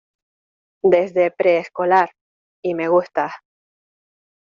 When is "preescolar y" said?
1.29-2.73